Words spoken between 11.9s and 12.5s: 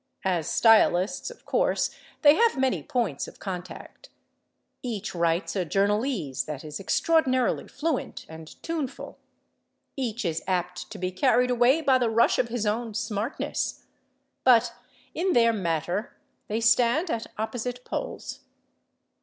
the rush of